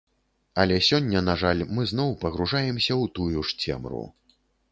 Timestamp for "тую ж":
3.19-3.61